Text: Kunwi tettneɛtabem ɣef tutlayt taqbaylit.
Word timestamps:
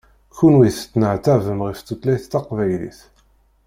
Kunwi 0.37 0.69
tettneɛtabem 0.75 1.59
ɣef 1.67 1.79
tutlayt 1.81 2.25
taqbaylit. 2.31 2.99